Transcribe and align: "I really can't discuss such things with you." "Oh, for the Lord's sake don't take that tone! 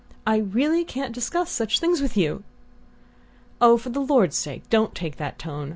"I 0.25 0.37
really 0.37 0.83
can't 0.83 1.13
discuss 1.13 1.51
such 1.51 1.79
things 1.79 2.01
with 2.01 2.17
you." 2.17 2.41
"Oh, 3.61 3.77
for 3.77 3.89
the 3.89 4.01
Lord's 4.01 4.35
sake 4.35 4.67
don't 4.67 4.95
take 4.95 5.17
that 5.17 5.37
tone! 5.37 5.69